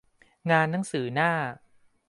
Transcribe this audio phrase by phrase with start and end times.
[0.51, 1.31] งานหนังสือหน้า